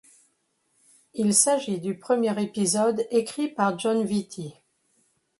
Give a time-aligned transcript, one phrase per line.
[1.13, 4.51] Il s'agit du premier épisode écrit par Jon Vitti.